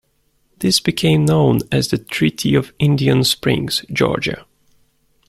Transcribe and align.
This 0.57 0.79
became 0.79 1.25
known 1.25 1.59
as 1.71 1.89
the 1.89 1.99
Treaty 1.99 2.55
of 2.55 2.73
Indian 2.79 3.23
Springs, 3.23 3.85
Georgia. 3.93 4.47